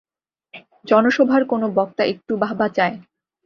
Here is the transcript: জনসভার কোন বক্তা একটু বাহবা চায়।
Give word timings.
জনসভার 0.85 1.41
কোন 1.45 1.61
বক্তা 1.75 2.03
একটু 2.03 2.33
বাহবা 2.37 2.67
চায়। 2.69 2.95